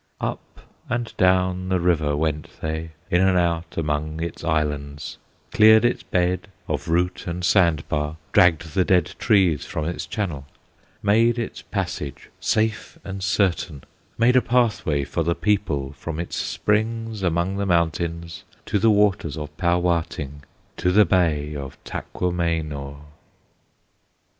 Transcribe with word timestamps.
Up 0.19 0.61
and 0.89 1.15
down 1.15 1.69
the 1.69 1.79
river 1.79 2.17
went 2.17 2.49
they, 2.59 2.89
In 3.11 3.21
and 3.21 3.37
out 3.37 3.77
among 3.77 4.19
its 4.19 4.43
islands, 4.43 5.19
Cleared 5.51 5.85
its 5.85 6.01
bed 6.01 6.47
of 6.67 6.87
root 6.87 7.27
and 7.27 7.45
sand 7.45 7.87
bar, 7.87 8.17
Dragged 8.31 8.73
the 8.73 8.83
dead 8.83 9.11
trees 9.19 9.63
from 9.67 9.85
its 9.85 10.07
channel, 10.07 10.47
Made 11.03 11.37
its 11.37 11.61
passage 11.61 12.31
safe 12.39 12.97
and 13.03 13.23
certain, 13.23 13.83
Made 14.17 14.35
a 14.35 14.41
pathway 14.41 15.03
for 15.03 15.21
the 15.21 15.35
people, 15.35 15.93
From 15.93 16.19
its 16.19 16.35
springs 16.35 17.21
among 17.21 17.57
the 17.57 17.67
mountains, 17.67 18.43
To 18.65 18.79
the 18.79 18.89
waters 18.89 19.37
of 19.37 19.55
Pauwating, 19.55 20.41
To 20.77 20.91
the 20.91 21.05
bay 21.05 21.55
of 21.55 21.77
Taquamenaw. 21.83 23.01